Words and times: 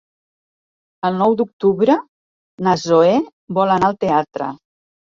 El 1.09 1.19
nou 1.19 1.35
d'octubre 1.41 1.99
na 2.69 2.77
Zoè 2.87 3.15
vol 3.61 3.79
anar 3.79 3.93
al 3.95 4.03
teatre. 4.07 4.55